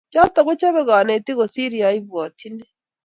[0.13, 2.65] Choto kochebo konekit kosir yaibwatyi ni